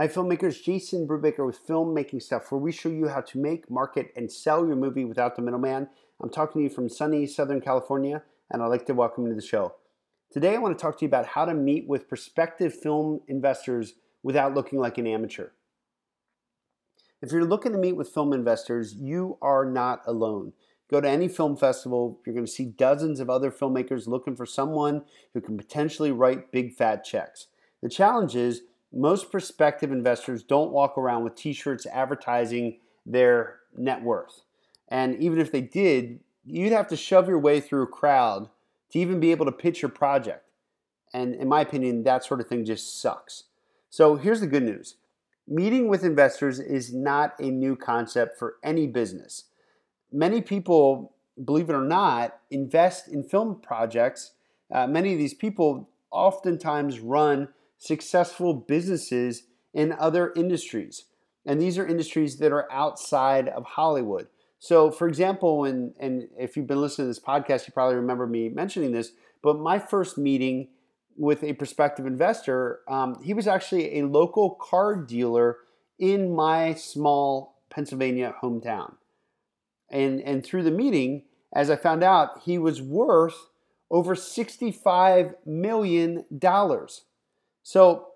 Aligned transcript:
Hi, 0.00 0.08
filmmakers. 0.08 0.62
Jason 0.62 1.06
Brubaker 1.06 1.44
with 1.44 1.66
Filmmaking 1.68 2.22
Stuff, 2.22 2.50
where 2.50 2.58
we 2.58 2.72
show 2.72 2.88
you 2.88 3.08
how 3.08 3.20
to 3.20 3.38
make, 3.38 3.70
market, 3.70 4.14
and 4.16 4.32
sell 4.32 4.66
your 4.66 4.74
movie 4.74 5.04
without 5.04 5.36
the 5.36 5.42
middleman. 5.42 5.90
I'm 6.22 6.30
talking 6.30 6.60
to 6.60 6.62
you 6.62 6.74
from 6.74 6.88
sunny 6.88 7.26
Southern 7.26 7.60
California, 7.60 8.22
and 8.50 8.62
I'd 8.62 8.68
like 8.68 8.86
to 8.86 8.94
welcome 8.94 9.24
you 9.24 9.28
to 9.28 9.34
the 9.34 9.46
show. 9.46 9.74
Today, 10.32 10.54
I 10.54 10.58
want 10.58 10.74
to 10.74 10.80
talk 10.80 10.96
to 10.96 11.04
you 11.04 11.08
about 11.08 11.26
how 11.26 11.44
to 11.44 11.52
meet 11.52 11.86
with 11.86 12.08
prospective 12.08 12.74
film 12.74 13.20
investors 13.28 13.92
without 14.22 14.54
looking 14.54 14.78
like 14.78 14.96
an 14.96 15.06
amateur. 15.06 15.48
If 17.20 17.30
you're 17.30 17.44
looking 17.44 17.72
to 17.72 17.78
meet 17.78 17.96
with 17.96 18.08
film 18.08 18.32
investors, 18.32 18.94
you 18.94 19.36
are 19.42 19.66
not 19.66 20.00
alone. 20.06 20.54
Go 20.90 21.02
to 21.02 21.10
any 21.10 21.28
film 21.28 21.58
festival, 21.58 22.22
you're 22.24 22.34
going 22.34 22.46
to 22.46 22.50
see 22.50 22.64
dozens 22.64 23.20
of 23.20 23.28
other 23.28 23.50
filmmakers 23.50 24.06
looking 24.06 24.34
for 24.34 24.46
someone 24.46 25.02
who 25.34 25.42
can 25.42 25.58
potentially 25.58 26.10
write 26.10 26.52
big 26.52 26.72
fat 26.72 27.04
checks. 27.04 27.48
The 27.82 27.90
challenge 27.90 28.34
is 28.34 28.62
most 28.92 29.30
prospective 29.30 29.92
investors 29.92 30.42
don't 30.42 30.72
walk 30.72 30.98
around 30.98 31.24
with 31.24 31.34
t 31.34 31.52
shirts 31.52 31.86
advertising 31.86 32.78
their 33.06 33.60
net 33.76 34.02
worth. 34.02 34.42
And 34.88 35.20
even 35.22 35.38
if 35.38 35.52
they 35.52 35.60
did, 35.60 36.20
you'd 36.44 36.72
have 36.72 36.88
to 36.88 36.96
shove 36.96 37.28
your 37.28 37.38
way 37.38 37.60
through 37.60 37.82
a 37.82 37.86
crowd 37.86 38.48
to 38.90 38.98
even 38.98 39.20
be 39.20 39.30
able 39.30 39.46
to 39.46 39.52
pitch 39.52 39.82
your 39.82 39.90
project. 39.90 40.44
And 41.12 41.34
in 41.34 41.48
my 41.48 41.60
opinion, 41.60 42.02
that 42.04 42.24
sort 42.24 42.40
of 42.40 42.48
thing 42.48 42.64
just 42.64 43.00
sucks. 43.00 43.44
So 43.88 44.16
here's 44.16 44.40
the 44.40 44.46
good 44.46 44.62
news 44.62 44.96
meeting 45.46 45.88
with 45.88 46.04
investors 46.04 46.60
is 46.60 46.94
not 46.94 47.34
a 47.40 47.50
new 47.50 47.74
concept 47.74 48.38
for 48.38 48.56
any 48.62 48.86
business. 48.86 49.44
Many 50.12 50.40
people, 50.40 51.12
believe 51.44 51.68
it 51.68 51.74
or 51.74 51.84
not, 51.84 52.38
invest 52.50 53.08
in 53.08 53.24
film 53.24 53.60
projects. 53.60 54.32
Uh, 54.72 54.86
many 54.86 55.12
of 55.12 55.18
these 55.18 55.34
people 55.34 55.88
oftentimes 56.12 57.00
run 57.00 57.48
successful 57.80 58.52
businesses 58.54 59.44
in 59.74 59.92
other 59.98 60.32
industries. 60.36 61.06
And 61.46 61.60
these 61.60 61.78
are 61.78 61.86
industries 61.86 62.36
that 62.38 62.52
are 62.52 62.70
outside 62.70 63.48
of 63.48 63.64
Hollywood. 63.64 64.28
So, 64.58 64.90
for 64.90 65.08
example, 65.08 65.64
and, 65.64 65.94
and 65.98 66.28
if 66.38 66.56
you've 66.56 66.66
been 66.66 66.82
listening 66.82 67.06
to 67.06 67.08
this 67.08 67.18
podcast, 67.18 67.66
you 67.66 67.72
probably 67.72 67.96
remember 67.96 68.26
me 68.26 68.50
mentioning 68.50 68.92
this, 68.92 69.12
but 69.42 69.58
my 69.58 69.78
first 69.78 70.18
meeting 70.18 70.68
with 71.16 71.42
a 71.42 71.54
prospective 71.54 72.06
investor, 72.06 72.80
um, 72.86 73.20
he 73.22 73.32
was 73.32 73.46
actually 73.46 73.98
a 73.98 74.06
local 74.06 74.50
car 74.50 74.94
dealer 74.94 75.56
in 75.98 76.34
my 76.34 76.74
small 76.74 77.62
Pennsylvania 77.70 78.34
hometown. 78.42 78.96
And, 79.90 80.20
and 80.20 80.44
through 80.44 80.64
the 80.64 80.70
meeting, 80.70 81.22
as 81.54 81.70
I 81.70 81.76
found 81.76 82.04
out, 82.04 82.42
he 82.44 82.58
was 82.58 82.82
worth 82.82 83.48
over 83.90 84.14
$65 84.14 85.34
million. 85.46 86.24
So, 87.70 88.08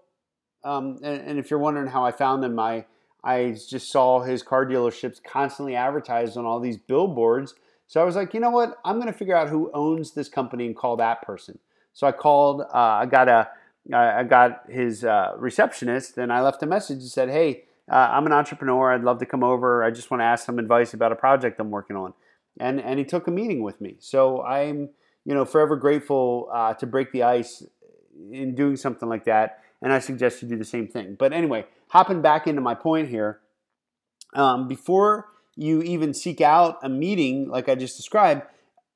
um, 0.64 0.98
and, 1.04 1.20
and, 1.28 1.38
if 1.38 1.48
you're 1.48 1.60
wondering 1.60 1.86
how 1.86 2.04
I 2.04 2.10
found 2.10 2.42
him, 2.42 2.58
I 2.58 2.86
I 3.22 3.52
just 3.52 3.88
saw 3.88 4.20
his 4.20 4.42
car 4.42 4.66
dealerships 4.66 5.22
constantly 5.22 5.76
advertised 5.76 6.36
on 6.36 6.44
all 6.44 6.58
these 6.58 6.76
billboards. 6.76 7.54
So 7.86 8.00
I 8.00 8.04
was 8.04 8.16
like, 8.16 8.34
you 8.34 8.40
know 8.40 8.50
what? 8.50 8.78
I'm 8.84 8.96
going 8.96 9.12
to 9.12 9.16
figure 9.16 9.36
out 9.36 9.50
who 9.50 9.70
owns 9.72 10.10
this 10.10 10.28
company 10.28 10.66
and 10.66 10.74
call 10.74 10.96
that 10.96 11.22
person. 11.22 11.60
So 11.92 12.04
I 12.04 12.10
called. 12.10 12.62
Uh, 12.62 13.02
I 13.02 13.06
got 13.06 13.28
a. 13.28 13.48
I 13.92 14.24
got 14.24 14.64
his 14.68 15.04
uh, 15.04 15.34
receptionist 15.36 16.18
and 16.18 16.32
I 16.32 16.40
left 16.40 16.60
a 16.64 16.66
message 16.66 16.98
and 16.98 17.08
said, 17.08 17.28
"Hey, 17.28 17.62
uh, 17.88 18.08
I'm 18.10 18.26
an 18.26 18.32
entrepreneur. 18.32 18.92
I'd 18.92 19.04
love 19.04 19.20
to 19.20 19.26
come 19.26 19.44
over. 19.44 19.84
I 19.84 19.92
just 19.92 20.10
want 20.10 20.20
to 20.20 20.24
ask 20.24 20.44
some 20.44 20.58
advice 20.58 20.94
about 20.94 21.12
a 21.12 21.16
project 21.16 21.60
I'm 21.60 21.70
working 21.70 21.94
on." 21.94 22.12
And 22.58 22.80
and 22.80 22.98
he 22.98 23.04
took 23.04 23.28
a 23.28 23.30
meeting 23.30 23.62
with 23.62 23.80
me. 23.80 23.98
So 24.00 24.42
I'm 24.42 24.88
you 25.24 25.32
know 25.32 25.44
forever 25.44 25.76
grateful 25.76 26.48
uh, 26.52 26.74
to 26.74 26.86
break 26.86 27.12
the 27.12 27.22
ice 27.22 27.62
in 28.32 28.54
doing 28.54 28.76
something 28.76 29.08
like 29.08 29.24
that. 29.24 29.60
And 29.82 29.92
I 29.92 29.98
suggest 29.98 30.42
you 30.42 30.48
do 30.48 30.56
the 30.56 30.64
same 30.64 30.88
thing. 30.88 31.16
But 31.18 31.32
anyway, 31.32 31.66
hopping 31.88 32.22
back 32.22 32.46
into 32.46 32.60
my 32.60 32.74
point 32.74 33.08
here, 33.08 33.40
um, 34.34 34.68
before 34.68 35.28
you 35.56 35.82
even 35.82 36.14
seek 36.14 36.40
out 36.40 36.78
a 36.82 36.88
meeting 36.88 37.48
like 37.48 37.68
I 37.68 37.74
just 37.74 37.96
described, 37.96 38.42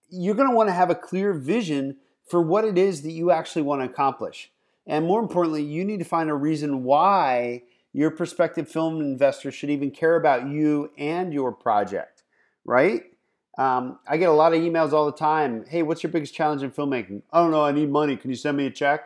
you're 0.09 0.35
going 0.35 0.49
to 0.49 0.55
want 0.57 0.69
to 0.69 0.75
have 0.75 0.91
a 0.91 0.95
clear 0.95 1.33
vision 1.33 1.97
for 2.29 2.41
what 2.41 2.65
it 2.65 2.77
is 2.77 3.03
that 3.03 3.13
you 3.13 3.31
actually 3.31 3.63
want 3.63 3.83
to 3.83 3.87
accomplish. 3.87 4.51
And 4.87 5.05
more 5.05 5.21
importantly, 5.21 5.63
you 5.63 5.85
need 5.85 5.99
to 5.99 6.05
find 6.05 6.31
a 6.31 6.35
reason 6.35 6.83
why 6.85 7.63
your 7.93 8.11
prospective 8.11 8.69
film 8.69 9.01
investor 9.01 9.51
should 9.51 9.71
even 9.71 9.91
care 9.91 10.17
about 10.17 10.49
you 10.49 10.91
and 10.97 11.33
your 11.33 11.53
project, 11.53 12.23
right? 12.65 13.03
Um, 13.59 13.99
I 14.07 14.17
get 14.17 14.29
a 14.29 14.33
lot 14.33 14.55
of 14.55 14.61
emails 14.61 14.93
all 14.93 15.05
the 15.07 15.17
time. 15.17 15.65
Hey, 15.69 15.83
what's 15.83 16.05
your 16.05 16.13
biggest 16.13 16.33
challenge 16.33 16.63
in 16.63 16.71
filmmaking? 16.71 17.23
I 17.33 17.41
don't 17.41 17.51
know. 17.51 17.65
I 17.65 17.73
need 17.73 17.91
money. 17.91 18.17
Can 18.17 18.31
you 18.31 18.37
send 18.37 18.57
me 18.57 18.67
a 18.67 18.71
check? 18.71 19.03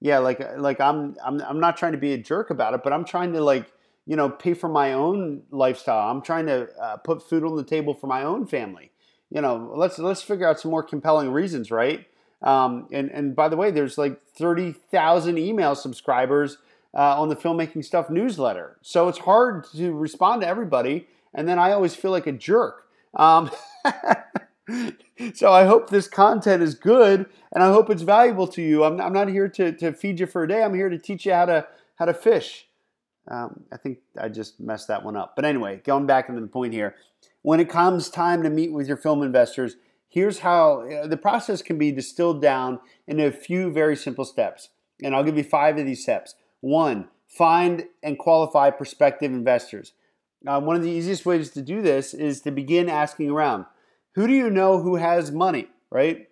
Yeah, 0.00 0.18
like 0.18 0.40
like 0.56 0.80
I'm 0.80 1.16
I'm 1.22 1.42
I'm 1.42 1.60
not 1.60 1.76
trying 1.76 1.92
to 1.92 1.98
be 1.98 2.14
a 2.14 2.18
jerk 2.18 2.48
about 2.48 2.72
it, 2.72 2.82
but 2.82 2.94
I'm 2.94 3.04
trying 3.04 3.34
to 3.34 3.42
like 3.42 3.70
you 4.06 4.16
know 4.16 4.30
pay 4.30 4.54
for 4.54 4.68
my 4.68 4.94
own 4.94 5.42
lifestyle. 5.50 6.10
I'm 6.10 6.22
trying 6.22 6.46
to 6.46 6.68
uh, 6.80 6.96
put 6.96 7.28
food 7.28 7.44
on 7.44 7.56
the 7.56 7.64
table 7.64 7.92
for 7.92 8.06
my 8.06 8.22
own 8.22 8.46
family. 8.46 8.90
You 9.28 9.42
know, 9.42 9.70
let's 9.76 9.98
let's 9.98 10.22
figure 10.22 10.48
out 10.48 10.58
some 10.58 10.70
more 10.70 10.82
compelling 10.82 11.30
reasons, 11.30 11.70
right? 11.70 12.06
Um, 12.40 12.88
and 12.90 13.10
and 13.10 13.36
by 13.36 13.50
the 13.50 13.58
way, 13.58 13.70
there's 13.70 13.98
like 13.98 14.22
thirty 14.22 14.72
thousand 14.72 15.36
email 15.36 15.74
subscribers 15.74 16.56
uh, 16.94 17.20
on 17.20 17.28
the 17.28 17.36
filmmaking 17.36 17.84
stuff 17.84 18.08
newsletter, 18.08 18.78
so 18.80 19.08
it's 19.08 19.18
hard 19.18 19.66
to 19.74 19.92
respond 19.92 20.40
to 20.40 20.48
everybody. 20.48 21.06
And 21.34 21.46
then 21.46 21.58
I 21.58 21.72
always 21.72 21.94
feel 21.94 22.10
like 22.10 22.26
a 22.26 22.32
jerk. 22.32 22.86
Um, 23.14 23.50
so 25.34 25.52
I 25.52 25.64
hope 25.64 25.90
this 25.90 26.08
content 26.08 26.62
is 26.62 26.74
good 26.74 27.26
and 27.52 27.62
I 27.62 27.68
hope 27.72 27.90
it's 27.90 28.02
valuable 28.02 28.46
to 28.48 28.62
you. 28.62 28.84
I'm, 28.84 29.00
I'm 29.00 29.12
not 29.12 29.28
here 29.28 29.48
to, 29.48 29.72
to 29.72 29.92
feed 29.92 30.20
you 30.20 30.26
for 30.26 30.44
a 30.44 30.48
day. 30.48 30.62
I'm 30.62 30.74
here 30.74 30.88
to 30.88 30.98
teach 30.98 31.26
you 31.26 31.32
how 31.32 31.46
to 31.46 31.66
how 31.96 32.06
to 32.06 32.14
fish. 32.14 32.66
Um, 33.28 33.64
I 33.70 33.76
think 33.76 33.98
I 34.18 34.28
just 34.28 34.58
messed 34.58 34.88
that 34.88 35.04
one 35.04 35.16
up. 35.16 35.36
But 35.36 35.44
anyway, 35.44 35.82
going 35.84 36.06
back 36.06 36.28
into 36.28 36.40
the 36.40 36.46
point 36.46 36.72
here, 36.72 36.94
when 37.42 37.60
it 37.60 37.68
comes 37.68 38.08
time 38.08 38.42
to 38.42 38.50
meet 38.50 38.72
with 38.72 38.88
your 38.88 38.96
film 38.96 39.22
investors, 39.22 39.76
here's 40.08 40.40
how 40.40 40.88
uh, 40.90 41.06
the 41.06 41.16
process 41.16 41.62
can 41.62 41.78
be 41.78 41.92
distilled 41.92 42.40
down 42.40 42.80
into 43.06 43.26
a 43.26 43.32
few 43.32 43.70
very 43.70 43.96
simple 43.96 44.24
steps. 44.24 44.70
And 45.02 45.14
I'll 45.14 45.24
give 45.24 45.36
you 45.36 45.44
five 45.44 45.78
of 45.78 45.86
these 45.86 46.02
steps. 46.02 46.34
One, 46.60 47.08
find 47.28 47.84
and 48.02 48.18
qualify 48.18 48.70
prospective 48.70 49.32
investors. 49.32 49.92
Uh, 50.46 50.60
one 50.60 50.76
of 50.76 50.82
the 50.82 50.90
easiest 50.90 51.26
ways 51.26 51.50
to 51.50 51.62
do 51.62 51.82
this 51.82 52.14
is 52.14 52.40
to 52.42 52.50
begin 52.50 52.88
asking 52.88 53.30
around. 53.30 53.66
Who 54.14 54.26
do 54.26 54.32
you 54.32 54.50
know 54.50 54.80
who 54.80 54.96
has 54.96 55.30
money, 55.30 55.68
right? 55.90 56.28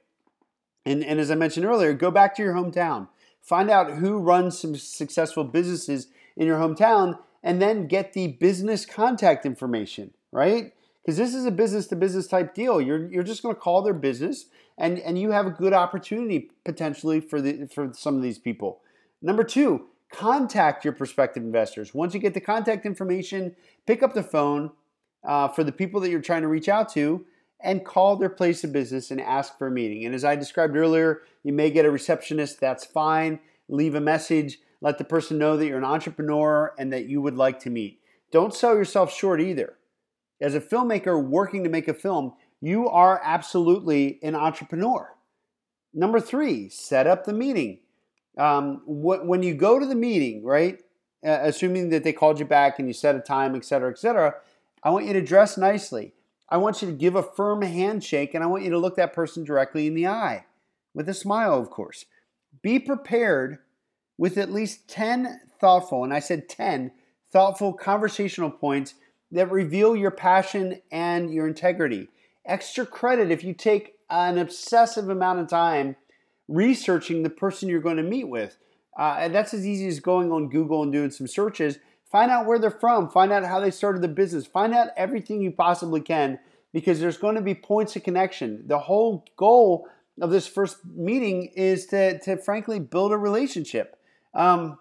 And, 0.86 1.04
and 1.04 1.20
as 1.20 1.30
I 1.30 1.34
mentioned 1.34 1.66
earlier, 1.66 1.92
go 1.92 2.10
back 2.10 2.34
to 2.36 2.42
your 2.42 2.54
hometown. 2.54 3.08
Find 3.42 3.70
out 3.70 3.98
who 3.98 4.18
runs 4.18 4.58
some 4.58 4.76
successful 4.76 5.44
businesses 5.44 6.08
in 6.36 6.46
your 6.46 6.58
hometown 6.58 7.18
and 7.42 7.60
then 7.60 7.86
get 7.86 8.12
the 8.12 8.28
business 8.28 8.84
contact 8.84 9.46
information, 9.46 10.12
right? 10.32 10.72
Because 11.02 11.16
this 11.16 11.34
is 11.34 11.44
a 11.44 11.50
business 11.50 11.86
to 11.88 11.96
business 11.96 12.26
type 12.26 12.54
deal. 12.54 12.80
You're, 12.80 13.10
you're 13.10 13.22
just 13.22 13.42
going 13.42 13.54
to 13.54 13.60
call 13.60 13.82
their 13.82 13.94
business 13.94 14.46
and, 14.76 14.98
and 15.00 15.18
you 15.18 15.30
have 15.30 15.46
a 15.46 15.50
good 15.50 15.72
opportunity 15.72 16.50
potentially 16.64 17.20
for, 17.20 17.40
the, 17.40 17.66
for 17.66 17.92
some 17.94 18.16
of 18.16 18.22
these 18.22 18.38
people. 18.38 18.80
Number 19.20 19.44
two, 19.44 19.86
contact 20.12 20.84
your 20.84 20.94
prospective 20.94 21.42
investors. 21.42 21.94
Once 21.94 22.14
you 22.14 22.20
get 22.20 22.34
the 22.34 22.40
contact 22.40 22.86
information, 22.86 23.54
pick 23.86 24.02
up 24.02 24.14
the 24.14 24.22
phone 24.22 24.70
uh, 25.24 25.48
for 25.48 25.64
the 25.64 25.72
people 25.72 26.00
that 26.00 26.10
you're 26.10 26.20
trying 26.20 26.42
to 26.42 26.48
reach 26.48 26.68
out 26.68 26.88
to 26.92 27.24
and 27.60 27.84
call 27.84 28.16
their 28.16 28.28
place 28.28 28.62
of 28.64 28.72
business 28.72 29.10
and 29.10 29.20
ask 29.20 29.58
for 29.58 29.66
a 29.66 29.70
meeting. 29.70 30.04
And 30.04 30.14
as 30.14 30.24
I 30.24 30.36
described 30.36 30.76
earlier, 30.76 31.22
you 31.42 31.52
may 31.52 31.70
get 31.70 31.84
a 31.84 31.90
receptionist, 31.90 32.60
that's 32.60 32.84
fine. 32.84 33.40
Leave 33.68 33.94
a 33.94 34.00
message, 34.00 34.60
let 34.80 34.98
the 34.98 35.04
person 35.04 35.38
know 35.38 35.56
that 35.56 35.66
you're 35.66 35.78
an 35.78 35.84
entrepreneur 35.84 36.72
and 36.78 36.92
that 36.92 37.06
you 37.06 37.20
would 37.20 37.36
like 37.36 37.58
to 37.60 37.70
meet. 37.70 38.00
Don't 38.30 38.54
sell 38.54 38.76
yourself 38.76 39.12
short 39.12 39.40
either. 39.40 39.74
As 40.40 40.54
a 40.54 40.60
filmmaker 40.60 41.22
working 41.22 41.64
to 41.64 41.70
make 41.70 41.88
a 41.88 41.94
film, 41.94 42.34
you 42.60 42.88
are 42.88 43.20
absolutely 43.24 44.20
an 44.22 44.34
entrepreneur. 44.34 45.14
Number 45.92 46.20
three, 46.20 46.68
set 46.68 47.06
up 47.06 47.24
the 47.24 47.32
meeting. 47.32 47.80
Um, 48.38 48.82
when 48.86 49.42
you 49.42 49.54
go 49.54 49.78
to 49.78 49.86
the 49.86 49.94
meeting, 49.94 50.44
right, 50.44 50.80
uh, 51.26 51.38
assuming 51.42 51.90
that 51.90 52.04
they 52.04 52.12
called 52.12 52.38
you 52.38 52.44
back 52.44 52.78
and 52.78 52.86
you 52.86 52.94
set 52.94 53.16
a 53.16 53.20
time, 53.20 53.56
et 53.56 53.64
cetera, 53.64 53.90
et 53.90 53.98
cetera, 53.98 54.36
I 54.82 54.90
want 54.90 55.06
you 55.06 55.12
to 55.14 55.22
dress 55.22 55.58
nicely. 55.58 56.14
I 56.48 56.56
want 56.56 56.80
you 56.80 56.88
to 56.88 56.94
give 56.94 57.16
a 57.16 57.22
firm 57.22 57.62
handshake 57.62 58.34
and 58.34 58.42
I 58.42 58.46
want 58.46 58.62
you 58.62 58.70
to 58.70 58.78
look 58.78 58.96
that 58.96 59.12
person 59.12 59.44
directly 59.44 59.86
in 59.86 59.94
the 59.94 60.06
eye 60.06 60.46
with 60.94 61.08
a 61.08 61.14
smile, 61.14 61.58
of 61.58 61.70
course. 61.70 62.06
Be 62.62 62.78
prepared 62.78 63.58
with 64.16 64.38
at 64.38 64.52
least 64.52 64.88
10 64.88 65.40
thoughtful, 65.60 66.04
and 66.04 66.14
I 66.14 66.20
said 66.20 66.48
10 66.48 66.92
thoughtful 67.30 67.72
conversational 67.72 68.50
points 68.50 68.94
that 69.30 69.50
reveal 69.50 69.94
your 69.94 70.10
passion 70.10 70.80
and 70.90 71.32
your 71.32 71.46
integrity. 71.46 72.08
Extra 72.46 72.86
credit 72.86 73.30
if 73.30 73.44
you 73.44 73.52
take 73.52 73.94
an 74.08 74.38
obsessive 74.38 75.08
amount 75.08 75.40
of 75.40 75.48
time 75.48 75.96
researching 76.48 77.22
the 77.22 77.30
person 77.30 77.68
you're 77.68 77.80
going 77.80 77.98
to 77.98 78.02
meet 78.02 78.28
with. 78.28 78.58
Uh, 78.98 79.18
and 79.20 79.34
that's 79.34 79.54
as 79.54 79.64
easy 79.64 79.86
as 79.86 80.00
going 80.00 80.32
on 80.32 80.48
Google 80.48 80.82
and 80.82 80.92
doing 80.92 81.10
some 81.10 81.28
searches 81.28 81.78
Find 82.10 82.30
out 82.30 82.46
where 82.46 82.58
they're 82.58 82.70
from. 82.70 83.10
Find 83.10 83.32
out 83.32 83.44
how 83.44 83.60
they 83.60 83.70
started 83.70 84.00
the 84.00 84.08
business. 84.08 84.46
Find 84.46 84.74
out 84.74 84.88
everything 84.96 85.42
you 85.42 85.50
possibly 85.50 86.00
can 86.00 86.38
because 86.72 87.00
there's 87.00 87.18
going 87.18 87.34
to 87.34 87.42
be 87.42 87.54
points 87.54 87.96
of 87.96 88.02
connection. 88.02 88.64
The 88.66 88.78
whole 88.78 89.26
goal 89.36 89.86
of 90.20 90.30
this 90.30 90.46
first 90.46 90.78
meeting 90.86 91.52
is 91.54 91.86
to, 91.86 92.18
to 92.20 92.38
frankly 92.38 92.80
build 92.80 93.12
a 93.12 93.18
relationship. 93.18 93.96
Um, 94.34 94.78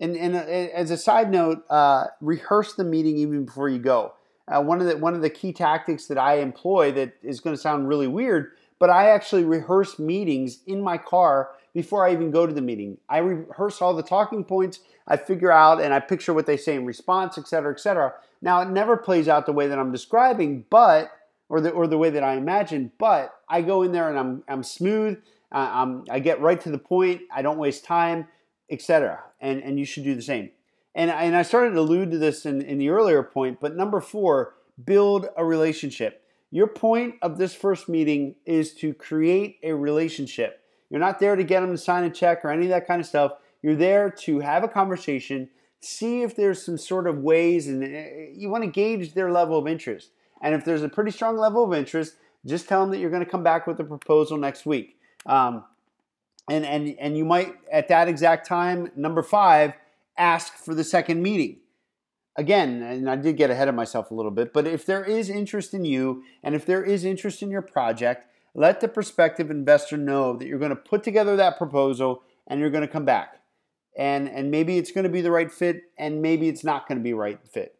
And, 0.00 0.16
and 0.16 0.34
uh, 0.34 0.40
as 0.40 0.90
a 0.90 0.96
side 0.96 1.30
note, 1.30 1.64
uh, 1.68 2.06
rehearse 2.20 2.74
the 2.74 2.84
meeting 2.84 3.18
even 3.18 3.44
before 3.44 3.68
you 3.68 3.78
go. 3.78 4.14
Uh, 4.48 4.62
one 4.62 4.80
of 4.80 4.86
the 4.86 4.96
one 4.96 5.14
of 5.14 5.22
the 5.22 5.30
key 5.30 5.52
tactics 5.52 6.06
that 6.06 6.18
I 6.18 6.40
employ 6.40 6.90
that 6.92 7.14
is 7.22 7.40
going 7.40 7.54
to 7.54 7.60
sound 7.60 7.86
really 7.86 8.08
weird, 8.08 8.52
but 8.80 8.90
I 8.90 9.10
actually 9.10 9.44
rehearse 9.44 10.00
meetings 10.00 10.60
in 10.66 10.82
my 10.82 10.98
car 10.98 11.50
before 11.72 12.04
I 12.04 12.12
even 12.12 12.32
go 12.32 12.46
to 12.46 12.52
the 12.52 12.62
meeting. 12.62 12.98
I 13.08 13.18
rehearse 13.18 13.80
all 13.80 13.94
the 13.94 14.02
talking 14.02 14.42
points. 14.42 14.80
I 15.06 15.16
figure 15.16 15.52
out 15.52 15.80
and 15.80 15.94
I 15.94 16.00
picture 16.00 16.34
what 16.34 16.46
they 16.46 16.56
say 16.56 16.74
in 16.74 16.84
response, 16.84 17.38
et 17.38 17.46
cetera, 17.46 17.72
et 17.72 17.78
cetera. 17.78 18.14
Now 18.42 18.62
it 18.62 18.70
never 18.70 18.96
plays 18.96 19.28
out 19.28 19.46
the 19.46 19.52
way 19.52 19.68
that 19.68 19.78
I'm 19.78 19.92
describing, 19.92 20.64
but 20.70 21.12
or 21.48 21.60
the 21.60 21.70
or 21.70 21.86
the 21.86 21.98
way 21.98 22.10
that 22.10 22.24
I 22.24 22.34
imagine. 22.34 22.90
But 22.98 23.32
I 23.48 23.60
go 23.62 23.82
in 23.82 23.92
there 23.92 24.08
and 24.08 24.18
I'm 24.18 24.42
I'm 24.48 24.62
smooth. 24.64 25.18
Uh, 25.52 25.68
I'm, 25.72 26.04
I 26.08 26.20
get 26.20 26.40
right 26.40 26.60
to 26.60 26.70
the 26.70 26.78
point. 26.78 27.22
I 27.32 27.42
don't 27.42 27.58
waste 27.58 27.84
time, 27.84 28.28
etc. 28.70 29.20
And 29.40 29.62
and 29.62 29.78
you 29.78 29.84
should 29.84 30.04
do 30.04 30.14
the 30.14 30.22
same. 30.22 30.50
And 30.94 31.10
and 31.10 31.36
I 31.36 31.42
started 31.42 31.74
to 31.74 31.80
allude 31.80 32.10
to 32.12 32.18
this 32.18 32.46
in, 32.46 32.62
in 32.62 32.78
the 32.78 32.88
earlier 32.88 33.22
point. 33.22 33.60
But 33.60 33.76
number 33.76 34.00
four, 34.00 34.54
build 34.82 35.26
a 35.36 35.44
relationship. 35.44 36.24
Your 36.50 36.66
point 36.66 37.14
of 37.22 37.38
this 37.38 37.54
first 37.54 37.88
meeting 37.88 38.34
is 38.44 38.74
to 38.74 38.92
create 38.92 39.58
a 39.62 39.72
relationship. 39.72 40.64
You're 40.88 41.00
not 41.00 41.20
there 41.20 41.36
to 41.36 41.44
get 41.44 41.60
them 41.60 41.70
to 41.70 41.78
sign 41.78 42.04
a 42.04 42.10
check 42.10 42.44
or 42.44 42.50
any 42.50 42.64
of 42.64 42.70
that 42.70 42.86
kind 42.86 43.00
of 43.00 43.06
stuff. 43.06 43.32
You're 43.62 43.76
there 43.76 44.10
to 44.10 44.40
have 44.40 44.64
a 44.64 44.68
conversation, 44.68 45.48
see 45.80 46.22
if 46.22 46.34
there's 46.34 46.64
some 46.64 46.78
sort 46.78 47.06
of 47.06 47.18
ways, 47.18 47.68
and 47.68 47.84
eh, 47.84 48.30
you 48.32 48.48
want 48.48 48.64
to 48.64 48.70
gauge 48.70 49.14
their 49.14 49.30
level 49.30 49.58
of 49.58 49.68
interest. 49.68 50.10
And 50.42 50.54
if 50.54 50.64
there's 50.64 50.82
a 50.82 50.88
pretty 50.88 51.12
strong 51.12 51.36
level 51.36 51.62
of 51.62 51.72
interest, 51.72 52.16
just 52.46 52.68
tell 52.68 52.80
them 52.80 52.90
that 52.90 52.98
you're 52.98 53.10
going 53.10 53.24
to 53.24 53.30
come 53.30 53.42
back 53.42 53.66
with 53.66 53.78
a 53.78 53.84
proposal 53.84 54.36
next 54.36 54.66
week. 54.66 54.98
Um, 55.26 55.64
and, 56.48 56.64
and, 56.64 56.96
and 56.98 57.16
you 57.16 57.24
might, 57.24 57.54
at 57.70 57.88
that 57.88 58.08
exact 58.08 58.46
time, 58.46 58.90
number 58.96 59.22
five, 59.22 59.74
ask 60.16 60.54
for 60.54 60.74
the 60.74 60.82
second 60.82 61.22
meeting. 61.22 61.58
Again, 62.36 62.82
and 62.82 63.10
I 63.10 63.16
did 63.16 63.36
get 63.36 63.50
ahead 63.50 63.68
of 63.68 63.74
myself 63.74 64.10
a 64.10 64.14
little 64.14 64.30
bit, 64.30 64.52
but 64.52 64.66
if 64.66 64.86
there 64.86 65.04
is 65.04 65.28
interest 65.28 65.74
in 65.74 65.84
you 65.84 66.22
and 66.42 66.54
if 66.54 66.64
there 66.64 66.82
is 66.82 67.04
interest 67.04 67.42
in 67.42 67.50
your 67.50 67.62
project, 67.62 68.26
let 68.54 68.80
the 68.80 68.88
prospective 68.88 69.50
investor 69.50 69.96
know 69.96 70.36
that 70.36 70.46
you're 70.46 70.58
going 70.58 70.70
to 70.70 70.76
put 70.76 71.02
together 71.02 71.36
that 71.36 71.58
proposal 71.58 72.22
and 72.46 72.60
you're 72.60 72.70
going 72.70 72.86
to 72.86 72.88
come 72.88 73.04
back. 73.04 73.40
And, 73.98 74.28
and 74.28 74.50
maybe 74.50 74.78
it's 74.78 74.92
going 74.92 75.04
to 75.04 75.10
be 75.10 75.20
the 75.20 75.30
right 75.30 75.50
fit 75.50 75.82
and 75.98 76.22
maybe 76.22 76.48
it's 76.48 76.64
not 76.64 76.88
going 76.88 76.98
to 76.98 77.04
be 77.04 77.12
right 77.12 77.38
fit. 77.46 77.74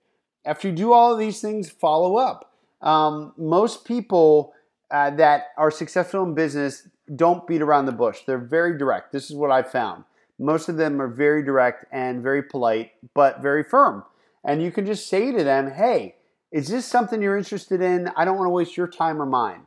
After 0.45 0.69
you 0.69 0.75
do 0.75 0.93
all 0.93 1.13
of 1.13 1.19
these 1.19 1.41
things, 1.41 1.71
follow 1.71 2.17
up 2.17 2.51
um, 2.83 3.33
most 3.37 3.85
people 3.85 4.55
uh, 4.91 5.11
that 5.11 5.49
are 5.57 5.71
successful 5.71 6.25
in 6.25 6.35
business 6.35 6.89
don't 7.15 7.47
beat 7.47 7.63
around 7.63 7.87
the 7.87 7.93
bush. 7.93 8.21
They're 8.27 8.39
very 8.39 8.79
direct. 8.79 9.13
This 9.13 9.31
is 9.31 9.37
what 9.37 9.51
I've 9.51 9.71
found. 9.71 10.05
Most 10.39 10.69
of 10.69 10.77
them 10.77 11.01
are 11.03 11.09
very 11.09 11.45
direct 11.45 11.85
and 11.93 12.23
very 12.23 12.43
polite, 12.43 12.93
but 13.15 13.43
very 13.43 13.63
firm. 13.63 14.05
And 14.45 14.63
you 14.63 14.71
can 14.71 14.87
just 14.87 15.09
say 15.09 15.33
to 15.33 15.45
them, 15.45 15.73
hey, 15.73 16.17
is 16.51 16.69
this 16.69 16.87
something 16.87 17.23
you're 17.23 17.37
interested 17.37 17.81
in? 17.81 18.11
I 18.17 18.25
don't 18.25 18.37
want 18.37 18.47
to 18.47 18.53
waste 18.53 18.77
your 18.77 18.89
time 18.89 19.21
or 19.21 19.27
mine. 19.27 19.67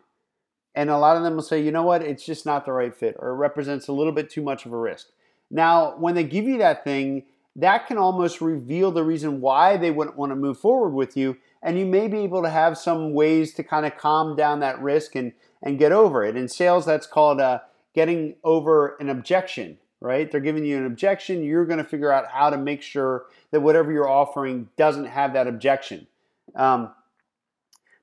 And 0.76 0.90
a 0.90 0.98
lot 0.98 1.18
of 1.18 1.24
them 1.24 1.36
will 1.36 1.44
say, 1.44 1.62
you 1.62 1.72
know 1.72 1.84
what, 1.84 2.02
it's 2.02 2.26
just 2.26 2.46
not 2.46 2.66
the 2.66 2.74
right 2.74 2.96
fit 2.96 3.16
or 3.20 3.30
it 3.30 3.36
represents 3.36 3.88
a 3.88 3.94
little 3.94 4.12
bit 4.12 4.30
too 4.30 4.42
much 4.42 4.66
of 4.66 4.74
a 4.74 4.78
risk. 4.78 5.08
Now, 5.52 5.96
when 5.98 6.16
they 6.16 6.24
give 6.24 6.46
you 6.46 6.58
that 6.58 6.84
thing, 6.84 7.26
that 7.56 7.86
can 7.88 8.00
almost 8.00 8.42
reveal 8.42 8.92
the 8.92 9.04
reason 9.04 9.40
why 9.40 9.78
they 9.78 9.92
wouldn't 9.92 10.18
want 10.18 10.32
to 10.32 10.36
move 10.36 10.58
forward 10.58 10.90
with 10.90 11.16
you 11.16 11.38
and 11.64 11.80
you 11.80 11.86
may 11.86 12.08
be 12.08 12.20
able 12.20 12.42
to 12.42 12.50
have 12.50 12.78
some 12.78 13.14
ways 13.14 13.54
to 13.54 13.64
kind 13.64 13.86
of 13.86 13.98
calm 13.98 14.36
down 14.36 14.60
that 14.60 14.82
risk 14.82 15.16
and 15.16 15.32
and 15.64 15.80
get 15.80 15.94
over 15.94 16.26
it. 16.26 16.36
In 16.36 16.50
sales, 16.50 16.86
that's 16.86 17.08
called 17.08 17.40
uh, 17.40 17.60
getting 17.96 18.36
over 18.44 18.98
an 19.00 19.10
objection. 19.10 19.78
Right? 20.04 20.30
They're 20.30 20.42
giving 20.42 20.66
you 20.66 20.78
an 20.78 20.86
objection. 20.86 21.46
You're 21.46 21.66
going 21.66 21.78
to 21.78 21.86
figure 21.86 22.12
out 22.12 22.28
how 22.28 22.50
to 22.50 22.58
make 22.58 22.82
sure 22.82 23.28
that 23.52 23.62
whatever 23.62 23.90
you're 23.90 24.10
offering 24.10 24.68
doesn't 24.76 25.06
have 25.06 25.32
that 25.32 25.48
objection. 25.48 26.08
Um, 26.56 26.92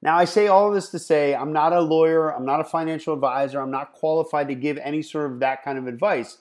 now, 0.01 0.17
I 0.17 0.25
say 0.25 0.47
all 0.47 0.71
this 0.71 0.89
to 0.91 0.99
say 0.99 1.35
I'm 1.35 1.53
not 1.53 1.75
a 1.75 1.81
lawyer, 1.81 2.35
I'm 2.35 2.47
not 2.47 2.61
a 2.61 2.65
financial 2.65 3.13
advisor, 3.13 3.61
I'm 3.61 3.71
not 3.71 3.93
qualified 3.93 4.49
to 4.49 4.55
give 4.55 4.79
any 4.79 5.03
sort 5.03 5.31
of 5.31 5.41
that 5.41 5.63
kind 5.63 5.77
of 5.77 5.87
advice. 5.87 6.39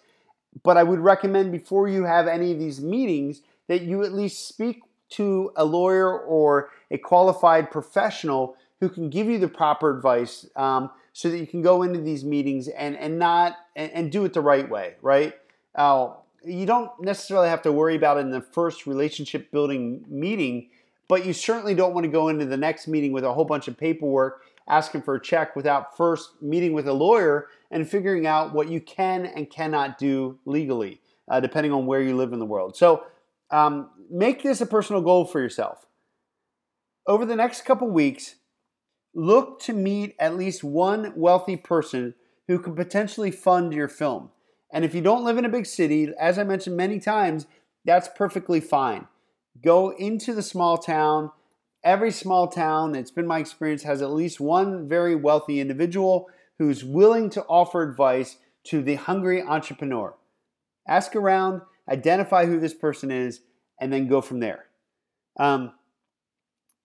But 0.63 0.77
I 0.77 0.83
would 0.83 0.99
recommend 0.99 1.51
before 1.51 1.89
you 1.89 2.05
have 2.05 2.27
any 2.27 2.53
of 2.53 2.59
these 2.59 2.79
meetings 2.79 3.41
that 3.67 3.81
you 3.81 4.03
at 4.03 4.13
least 4.13 4.47
speak 4.47 4.81
to 5.09 5.51
a 5.57 5.65
lawyer 5.65 6.17
or 6.17 6.69
a 6.89 6.97
qualified 6.97 7.69
professional 7.69 8.55
who 8.79 8.87
can 8.87 9.09
give 9.09 9.27
you 9.27 9.37
the 9.37 9.47
proper 9.47 9.95
advice 9.95 10.45
um, 10.55 10.89
so 11.11 11.29
that 11.29 11.37
you 11.37 11.47
can 11.47 11.61
go 11.61 11.83
into 11.83 11.99
these 11.99 12.23
meetings 12.23 12.69
and, 12.69 12.95
and 12.95 13.19
not 13.19 13.57
and, 13.75 13.91
and 13.91 14.11
do 14.11 14.23
it 14.23 14.33
the 14.33 14.41
right 14.41 14.69
way, 14.69 14.95
right? 15.01 15.33
You 15.77 16.65
don't 16.65 16.91
necessarily 16.99 17.49
have 17.49 17.61
to 17.63 17.71
worry 17.71 17.95
about 17.95 18.17
in 18.17 18.29
the 18.29 18.41
first 18.41 18.87
relationship 18.87 19.51
building 19.51 20.05
meeting, 20.07 20.69
but 21.07 21.25
you 21.25 21.33
certainly 21.33 21.75
don't 21.75 21.93
want 21.93 22.05
to 22.05 22.11
go 22.11 22.29
into 22.29 22.45
the 22.45 22.57
next 22.57 22.87
meeting 22.87 23.11
with 23.11 23.23
a 23.23 23.33
whole 23.33 23.45
bunch 23.45 23.67
of 23.67 23.77
paperwork 23.77 24.43
asking 24.67 25.01
for 25.01 25.15
a 25.15 25.21
check 25.21 25.55
without 25.55 25.97
first 25.97 26.41
meeting 26.41 26.73
with 26.73 26.87
a 26.87 26.93
lawyer 26.93 27.47
and 27.71 27.89
figuring 27.89 28.27
out 28.27 28.53
what 28.53 28.69
you 28.69 28.79
can 28.79 29.25
and 29.25 29.49
cannot 29.49 29.97
do 29.97 30.37
legally, 30.45 31.01
uh, 31.27 31.39
depending 31.39 31.73
on 31.73 31.85
where 31.85 32.01
you 32.01 32.15
live 32.15 32.31
in 32.31 32.39
the 32.39 32.45
world. 32.45 32.77
So 32.77 33.03
um, 33.51 33.89
make 34.09 34.43
this 34.43 34.61
a 34.61 34.65
personal 34.65 35.01
goal 35.01 35.25
for 35.25 35.41
yourself. 35.41 35.87
Over 37.07 37.25
the 37.25 37.35
next 37.35 37.65
couple 37.65 37.89
weeks, 37.89 38.35
look 39.15 39.59
to 39.61 39.73
meet 39.73 40.15
at 40.19 40.37
least 40.37 40.63
one 40.63 41.13
wealthy 41.15 41.57
person 41.57 42.13
who 42.47 42.59
could 42.59 42.75
potentially 42.75 43.31
fund 43.31 43.73
your 43.73 43.87
film. 43.87 44.29
And 44.71 44.85
if 44.85 44.93
you 44.93 45.01
don't 45.01 45.23
live 45.23 45.37
in 45.37 45.45
a 45.45 45.49
big 45.49 45.65
city, 45.65 46.13
as 46.19 46.37
I 46.37 46.43
mentioned 46.43 46.77
many 46.77 46.99
times, 46.99 47.47
that's 47.85 48.07
perfectly 48.15 48.59
fine. 48.59 49.07
Go 49.63 49.89
into 49.91 50.33
the 50.33 50.43
small 50.43 50.77
town. 50.77 51.31
Every 51.83 52.11
small 52.11 52.47
town, 52.47 52.95
it's 52.95 53.11
been 53.11 53.25
my 53.25 53.39
experience, 53.39 53.83
has 53.83 54.01
at 54.01 54.11
least 54.11 54.39
one 54.39 54.87
very 54.87 55.15
wealthy 55.15 55.59
individual 55.59 56.29
who's 56.59 56.83
willing 56.83 57.29
to 57.31 57.43
offer 57.45 57.81
advice 57.81 58.37
to 58.65 58.81
the 58.81 58.95
hungry 58.95 59.41
entrepreneur. 59.41 60.13
Ask 60.87 61.15
around, 61.15 61.61
identify 61.89 62.45
who 62.45 62.59
this 62.59 62.73
person 62.73 63.11
is, 63.11 63.41
and 63.79 63.91
then 63.91 64.07
go 64.07 64.21
from 64.21 64.39
there. 64.39 64.65
Um, 65.39 65.71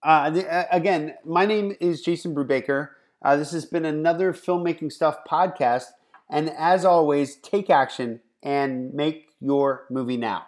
uh, 0.01 0.63
again, 0.71 1.15
my 1.25 1.45
name 1.45 1.75
is 1.81 2.01
Jason 2.01 2.33
Brubaker. 2.33 2.89
Uh, 3.23 3.35
this 3.35 3.51
has 3.51 3.65
been 3.65 3.85
another 3.85 4.33
Filmmaking 4.33 4.91
Stuff 4.91 5.17
podcast. 5.29 5.85
And 6.29 6.49
as 6.49 6.85
always, 6.85 7.35
take 7.35 7.69
action 7.69 8.21
and 8.41 8.93
make 8.93 9.29
your 9.39 9.85
movie 9.89 10.17
now. 10.17 10.47